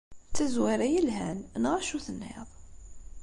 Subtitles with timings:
[0.29, 2.49] D tazwara yelhan, neɣ acu tenniḍ?